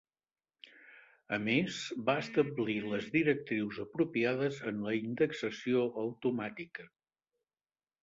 A 1.37 1.37
més, 1.43 1.77
va 2.07 2.15
establir 2.21 2.79
les 2.95 3.11
directrius 3.17 3.79
apropiades 3.87 4.61
en 4.73 4.83
la 4.89 4.97
indexació 5.05 5.89
automàtica. 6.09 6.93